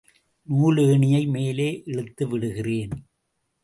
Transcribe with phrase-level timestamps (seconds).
[0.47, 2.93] நூலேணியை மேலே இழுத்துவிடுகிறேன்.